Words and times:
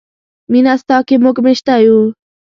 مینه 0.51 0.73
ستا 0.81 0.97
کې 1.07 1.15
موږ 1.23 1.35
میشته 1.45 1.73
یو. 1.85 1.99